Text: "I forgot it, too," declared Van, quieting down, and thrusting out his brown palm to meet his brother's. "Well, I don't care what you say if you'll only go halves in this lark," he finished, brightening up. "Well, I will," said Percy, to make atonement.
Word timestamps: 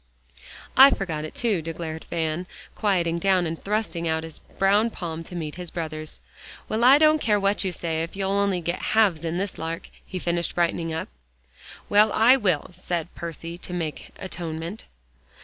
"I 0.75 0.89
forgot 0.89 1.25
it, 1.25 1.35
too," 1.35 1.61
declared 1.61 2.05
Van, 2.09 2.47
quieting 2.73 3.19
down, 3.19 3.45
and 3.45 3.63
thrusting 3.63 4.07
out 4.07 4.23
his 4.23 4.39
brown 4.39 4.89
palm 4.89 5.23
to 5.25 5.35
meet 5.35 5.53
his 5.61 5.69
brother's. 5.69 6.21
"Well, 6.67 6.83
I 6.83 6.97
don't 6.97 7.21
care 7.21 7.39
what 7.39 7.63
you 7.63 7.71
say 7.71 8.01
if 8.01 8.15
you'll 8.15 8.31
only 8.31 8.61
go 8.61 8.73
halves 8.73 9.23
in 9.23 9.37
this 9.37 9.59
lark," 9.59 9.91
he 10.03 10.17
finished, 10.17 10.55
brightening 10.55 10.91
up. 10.91 11.07
"Well, 11.87 12.11
I 12.13 12.35
will," 12.35 12.71
said 12.73 13.13
Percy, 13.13 13.59
to 13.59 13.73
make 13.73 14.09
atonement. 14.17 14.85